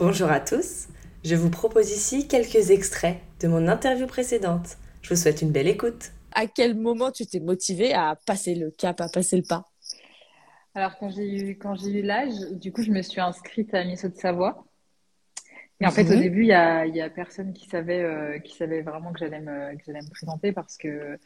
[0.00, 0.88] Bonjour à tous,
[1.24, 4.78] je vous propose ici quelques extraits de mon interview précédente.
[5.00, 6.10] Je vous souhaite une belle écoute.
[6.32, 9.70] À quel moment tu t'es motivée à passer le cap, à passer le pas?
[10.74, 13.84] Alors quand j'ai eu quand j'ai eu l'âge, du coup je me suis inscrite à
[13.84, 14.64] Miss de Savoie.
[15.80, 16.16] Et en fait au Mhm.
[16.16, 19.18] début il y a, il y a personne qui savait euh, qui savait vraiment que
[19.18, 21.18] j'allais me que j'allais me présenter parce que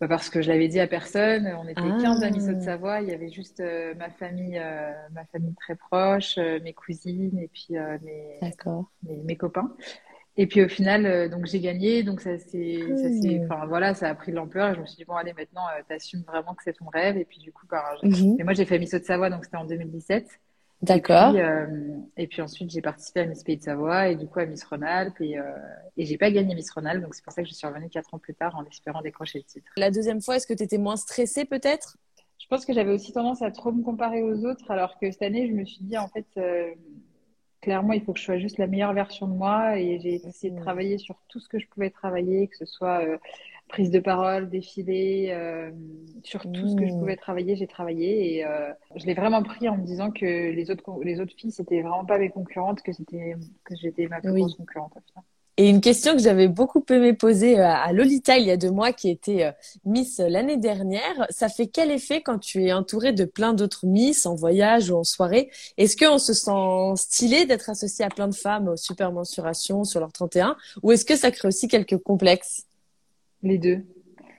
[0.00, 1.46] bah, parce que je l'avais dit à personne.
[1.58, 3.00] On était 15 à Miss de Ah, Savoie.
[3.02, 7.38] Il y avait juste euh, ma famille euh, ma famille très proche, euh, mes cousines
[7.38, 8.40] et puis euh, mes,
[9.02, 9.76] mes mes copains.
[10.36, 13.44] Et puis au final, euh, donc j'ai gagné, donc ça s'est, Hmm.
[13.50, 14.70] enfin voilà, ça a pris de l'ampleur.
[14.70, 17.16] Et je me suis dit bon allez maintenant, euh, t'assumes vraiment que c'est ton rêve.
[17.18, 18.36] Et puis du coup, bah, j'ai- Mhm.
[18.38, 20.28] et moi j'ai fait Miss Haute-Savoie, donc c'était en 2017.
[20.82, 21.34] D'accord.
[21.34, 21.66] euh,
[22.16, 24.62] et puis ensuite j'ai participé à Miss Pays de Savoie et du coup à Miss
[24.64, 25.42] Rhône-Alpes et euh,
[25.96, 28.14] et j'ai pas gagné Miss Rhône-Alpes, donc c'est pour ça que je suis revenue quatre
[28.14, 29.72] ans plus tard en espérant décrocher le titre.
[29.76, 31.96] La deuxième fois, est-ce que tu étais moins stressée peut-être?
[32.40, 35.22] Je pense que j'avais aussi tendance à trop me comparer aux autres, alors que cette
[35.22, 36.26] année je me suis dit en fait.
[36.36, 36.70] euh,
[37.60, 40.50] Clairement, il faut que je sois juste la meilleure version de moi et j'ai essayé
[40.52, 40.62] de Mhm.
[40.62, 43.18] travailler sur tout ce que je pouvais travailler, que ce soit euh,
[43.68, 45.70] prise de parole, défilé, euh,
[46.24, 46.98] sur tout ce que je Mhm.
[46.98, 50.70] pouvais travailler, j'ai travaillé et euh, je l'ai vraiment pris en me disant que les
[50.70, 54.32] autres les autres filles c'était vraiment pas mes concurrentes, que c'était que j'étais ma plus
[54.32, 54.40] Oui.
[54.40, 54.94] grosse concurrente.
[55.60, 58.70] Et une question que j'avais beaucoup aimé poser euh, à Lolita il y a deux
[58.70, 59.52] mois, qui était euh,
[59.84, 64.24] Miss l'année dernière, ça fait quel effet quand tu es entourée de plein d'autres Miss
[64.26, 65.50] en voyage ou en soirée?
[65.76, 66.52] Est-ce qu'on se sent
[66.96, 71.04] stylé d'être associé à plein de femmes aux super mensurations sur leur 31 ou est-ce
[71.04, 72.67] que ça crée aussi quelques complexes?
[73.42, 73.84] Les deux.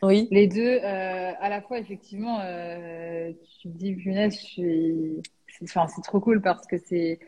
[0.02, 0.28] Oui.
[0.32, 5.22] Les deux, euh, à la fois, effectivement, euh, tu te dis, punaise, je suis...
[5.48, 7.20] c'est, enfin, c'est trop cool parce que c'est.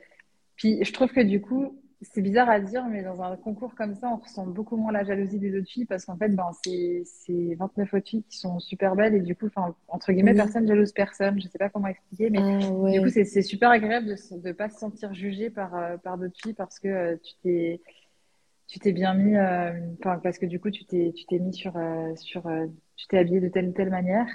[0.55, 3.93] Puis je trouve que du coup, c'est bizarre à dire, mais dans un concours comme
[3.95, 7.03] ça, on ressent beaucoup moins la jalousie des autres filles parce qu'en fait, ben, c'est,
[7.05, 9.49] c'est 29 autres filles qui sont super belles et du coup,
[9.87, 10.37] entre guillemets, Oui.
[10.37, 11.39] personne jalouse personne.
[11.41, 14.51] Je sais pas comment expliquer, mais Ah du coup, c'est, c'est super agréable de ne
[14.53, 17.81] pas se sentir jugé par, euh, par d'autres filles parce que euh, tu t'es
[18.71, 19.73] tu t'es bien mis, euh,
[20.23, 23.17] parce que du coup, tu t'es, tu t'es mis sur, euh, sur, euh, tu t'es
[23.19, 24.27] habillé de telle ou telle manière.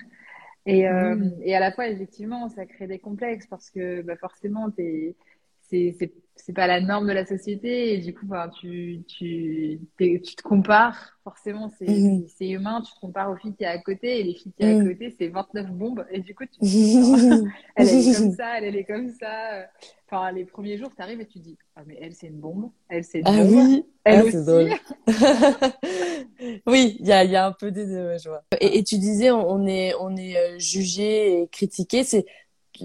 [0.67, 1.31] Et, Mhm.
[1.43, 5.17] et à la fois, effectivement, ça crée des complexes parce que bah, forcément, t'es,
[5.63, 9.81] c'est, c'est, c'est pas la norme de la société et du coup, ben, tu, tu,
[9.99, 11.19] tu te compares.
[11.25, 12.17] Forcément, c'est, Mhm.
[12.17, 12.83] c'est, c'est humain.
[12.83, 14.71] Tu te compares aux filles qui a à côté et les filles qui y a
[14.71, 14.77] à Mhm.
[14.77, 16.07] côté, c'est 29 bombes.
[16.11, 16.91] Et du coup, tu dis,
[17.77, 19.69] elle, est comme ça, elle, elle est comme ça.
[20.07, 22.71] Enfin, les premiers jours, tu arrives et tu dis, ah, mais elle, c'est une bombe.
[22.89, 23.49] Elle, c'est une Ah bombe.
[23.49, 24.37] oui, Elle ah, aussi.
[24.37, 24.71] c'est drôle.
[26.67, 28.43] Oui, il y a, il y a un peu des deux, ouais, je vois.
[28.61, 32.05] Et, et tu disais, on, est, on est euh, jugé et critiqué.
[32.05, 32.27] C'est,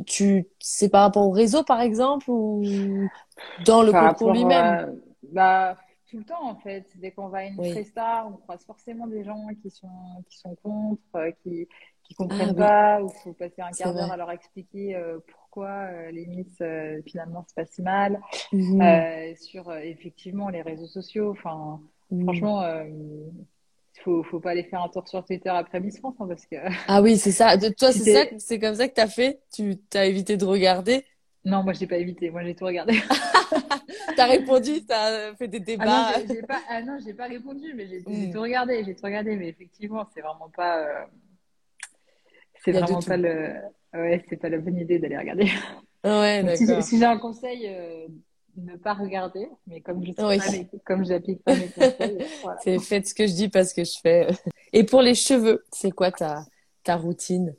[0.06, 3.10] tu, c'est par rapport au réseau, par exemple, ou
[3.58, 4.76] dans le Par concours lui-même?
[4.76, 4.88] à-
[5.24, 5.78] bah,
[6.10, 6.86] tout le temps, en fait.
[6.96, 7.72] Dès qu'on va à une Oui.
[7.72, 11.32] Presta, on croise forcément des gens qui sont, qui sont contre, euh,
[12.14, 15.20] qui, Ah comprennent oui, pas, ou faut passer un quart d'heure à leur expliquer euh,
[15.28, 18.22] pourquoi euh, les Miss, euh, finalement, c'est pas si mal.
[18.52, 19.06] Mhm,
[19.36, 21.32] sur, effectivement, les réseaux sociaux.
[21.32, 22.52] Enfin, mhm.
[22.52, 22.62] franchement,
[24.04, 26.56] faut, faut pas aller faire un tour sur Twitter après Miss France, hein, parce que
[26.88, 27.58] Ah oui, c'est ça.
[27.58, 29.42] De toi, c'est ça, c'est comme ça que t'as fait?
[29.54, 31.06] Tu t'as évité de regarder?
[31.46, 32.30] Non, moi, j'ai pas évité.
[32.30, 32.94] Moi, j'ai tout regardé.
[34.16, 36.08] T'as répondu, t'as fait des Ah non, débats?
[36.08, 38.32] j'ai j'ai pas, ah non, j'ai pas répondu, mais j'ai Mhm.
[38.32, 41.08] tout regardé, j'ai tout regardé, mais effectivement, c'est vraiment pas,
[42.64, 43.54] c'est vraiment pas le,
[43.94, 45.50] ouais, c'est pas la bonne idée d'aller regarder.
[46.04, 46.84] Ouais, si, j'ai- d'accord.
[46.84, 48.08] si j'ai un conseil, euh,
[48.58, 50.38] ne pas regarder, mais comme je sais Oui.
[50.38, 52.60] pas comme j'applique pas mes conseils, voilà.
[52.64, 54.28] C'est faites ce que je dis parce que je fais.
[54.74, 56.46] Et pour les cheveux, c'est quoi ta,
[56.84, 57.56] ta routine?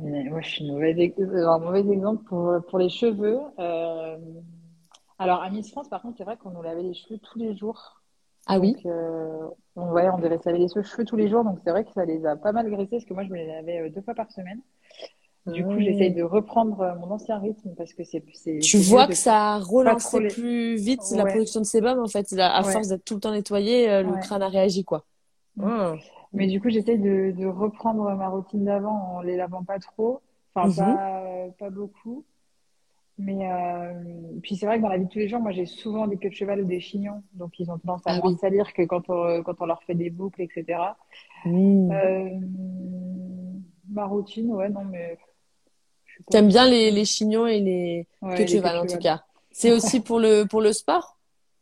[0.00, 3.40] Mais moi, je suis une mauvaise, ex- euh, un mauvais exemple pour, pour les cheveux.
[3.58, 4.16] Euh,
[5.18, 7.56] alors, à Miss France, par contre, c'est vrai qu'on nous lavait les cheveux tous les
[7.56, 7.97] jours.
[8.48, 8.74] Ah oui?
[8.74, 11.70] Donc, euh, on, ouais, on devait se laver les cheveux tous les jours, donc c'est
[11.70, 13.80] vrai que ça les a pas mal graissés, parce que moi, je me les lavais
[13.80, 14.60] euh, deux fois par semaine.
[15.46, 16.14] Du coup, j'essaye Ah.
[16.14, 19.58] de reprendre euh, mon ancien rythme parce que c'est c'est Tu vois que ça a
[19.58, 20.28] relancé les.
[20.28, 22.32] plus vite la production de sébum, en fait.
[22.38, 24.20] À ouais, force d'être tout le temps nettoyé, le ouais.
[24.20, 25.04] crâne a réagi, quoi.
[25.56, 25.64] Mm.
[25.64, 25.94] Ah.
[26.32, 30.20] Mais du coup, j'essaye de, de reprendre ma routine d'avant en les lavant pas trop,
[30.54, 30.74] enfin Mhm.
[30.76, 31.24] pas
[31.58, 32.24] pas beaucoup.
[33.18, 33.92] Mais euh,
[34.42, 36.16] puis c'est vrai que dans la vie de tous les jours, moi j'ai souvent des
[36.18, 38.38] queues de cheval ou des chignons, donc ils ont tendance à Ah moins oui.
[38.40, 40.96] salir que quand on, quand on leur fait des boucles, etc.
[41.44, 41.90] Mm.
[41.90, 42.28] Euh,
[43.88, 45.18] ma routine, ouais, non, mais.
[46.30, 49.24] T'aimes bien les, les chignons et les queues Ouais, queues de cheval, en tout cas.
[49.50, 51.18] C'est aussi pour le, pour le sport?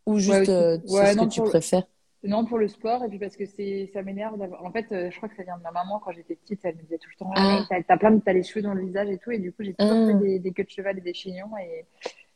[0.06, 1.84] Ou juste, euh, Ouais, ce que tu préfères?
[2.26, 4.64] Non, pour le sport, et puis parce que c'est, ça m'énerve d'avoir.
[4.64, 6.76] En fait, euh, je crois que ça vient de ma maman quand j'étais petite, elle
[6.76, 8.84] me disait tout le temps, ah, t'as, t'as plein de, t'as les cheveux dans le
[8.84, 10.99] visage et tout, et du coup, j'ai toujours fait ah, des, des queues de cheval
[10.99, 11.87] et des chignons, et,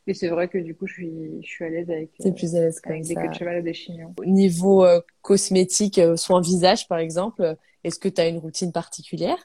[0.07, 2.33] et c'est vrai que du coup, je suis, je suis à l'aise avec, t'es euh,
[2.33, 4.13] plus à l'aise comme avec des queues de cheval et des chignons.
[4.17, 8.37] Au niveau euh, cosmétique, euh, soin visage, par exemple, euh, est-ce que tu as une
[8.37, 9.37] routine particulière?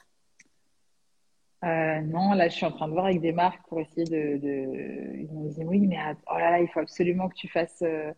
[1.63, 4.37] Euh, non, là, je suis en train de voir avec des marques pour essayer de,
[4.37, 5.17] de...
[5.17, 5.97] Ils m'ont dit, oui, mais
[6.31, 8.13] oh là là, il faut absolument que tu fasses, euh,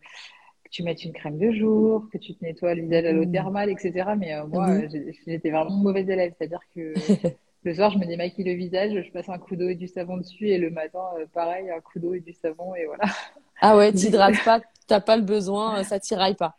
[0.70, 3.26] tu mettes une crème de jour, que tu te nettoies le visage à l'eau Mmh.
[3.26, 4.16] thermale, etc.
[4.16, 6.32] Mais euh, moi, euh, j'ai- j'étais vraiment mauvaise élève.
[6.38, 7.16] C'est-à-dire que
[7.64, 10.16] le soir, je me démaquille le visage, je passe un coup d'eau et du savon
[10.18, 13.04] dessus, et le matin, euh, pareil, un coup d'eau et du savon, et voilà.
[13.62, 16.56] Ah ouais, t'hydrates pas, t'as pas le besoin, ça tiraille pas.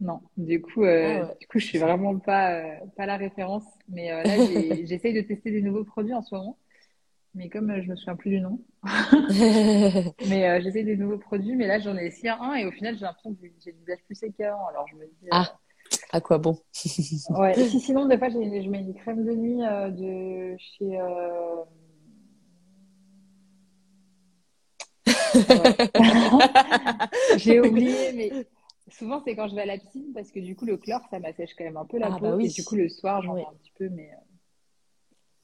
[0.00, 1.36] Non, du coup, euh, Ah ouais.
[1.40, 3.64] du coup, je suis vraiment pas, euh, pas la référence.
[3.88, 6.58] Mais euh, là, j'essaye de tester des nouveaux produits en ce moment.
[7.34, 8.60] Mais comme euh, je me souviens plus du nom,
[10.28, 11.56] mais euh, j'essaye des nouveaux produits.
[11.56, 13.98] Mais là, j'en ai essayé un et au final, j'ai l'impression que j'ai le visage
[14.06, 14.66] plus sec qu'avant.
[14.68, 15.58] Alors, je me dis, euh, Ah.
[16.12, 16.58] À quoi bon?
[17.30, 17.54] ouais.
[17.54, 20.98] Si, sinon, des fois, je mets une crème de nuit euh, de chez.
[21.00, 21.64] euh.
[27.36, 28.46] J'ai oublié, mais
[28.88, 31.18] souvent, c'est quand je vais à la piscine parce que du coup, le chlore, ça
[31.18, 32.24] m'assèche quand même un peu la Ah peau.
[32.24, 32.46] bah oui.
[32.46, 33.40] Et du coup, le soir, j'en Oui.
[33.40, 34.10] mets un petit peu, mais.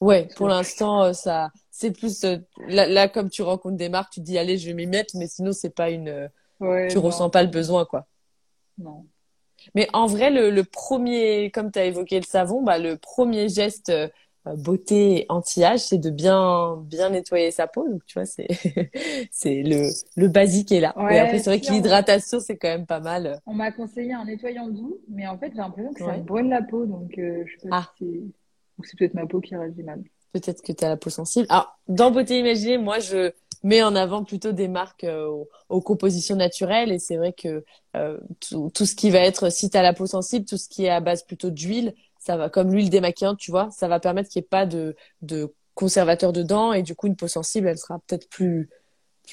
[0.03, 2.37] Euh, Ouais, pour l'instant, euh, ça, c'est plus, euh,
[2.67, 5.15] là, là, comme tu rencontres des marques, tu te dis, allez, je vais m'y mettre,
[5.17, 6.27] mais sinon, c'est pas une, euh,
[6.59, 8.07] Ouais, tu non, ressens pas le besoin, quoi.
[8.77, 9.07] non.
[9.75, 13.47] Mais en vrai, le, le premier, comme tu as évoqué le savon, bah, le premier
[13.49, 14.07] geste euh,
[14.57, 17.87] beauté et anti-âge, c'est de bien, bien nettoyer sa peau.
[17.87, 18.47] Donc, tu vois, c'est,
[19.31, 20.93] c'est le, le basique est là.
[20.95, 23.39] Ouais, Mais après, c'est vrai que on- l'hydratation, c'est quand même pas mal.
[23.45, 26.17] On m'a conseillé un nettoyant doux, mais en fait, j'ai l'impression que ça Ouais.
[26.17, 27.87] brûle la peau, donc euh, je sais pas Ah.
[27.97, 28.33] si.
[28.81, 30.01] Ou c'est peut-être ma peau qui réagit mal.
[30.33, 31.45] Peut-être que tu as la peau sensible.
[31.49, 33.31] Alors, dans Beauté Imaginée, moi, je
[33.63, 36.91] mets en avant plutôt des marques euh, aux, aux compositions naturelles.
[36.91, 37.63] Et c'est vrai que
[37.95, 40.67] euh, tout, tout ce qui va être, si tu as la peau sensible, tout ce
[40.69, 43.99] qui est à base plutôt d'huile, ça va, comme l'huile démaquillante, tu vois, ça va
[43.99, 46.71] permettre qu'il n'y ait pas de, de conservateur dedans.
[46.73, 48.69] Et du coup, une peau sensible, elle sera peut-être plus,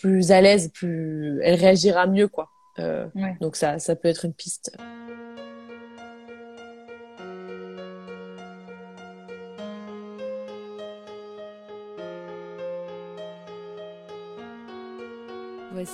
[0.01, 2.49] plus à l'aise, plus, elle réagira mieux, quoi.
[2.81, 3.37] Euh, Ouais.
[3.41, 4.77] donc ça, ça peut être une piste.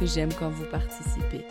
[0.00, 1.44] que j'aime quand vous participez.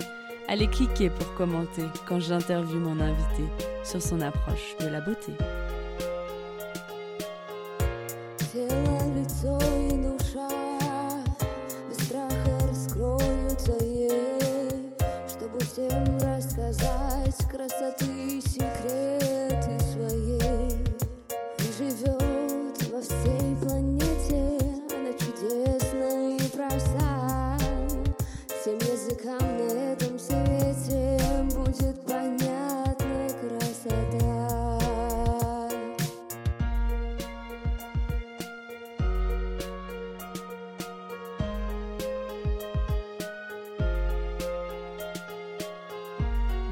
[0.47, 3.43] Allez cliquer pour commenter quand j'interviewe mon invité
[3.83, 5.31] sur son approche de la beauté.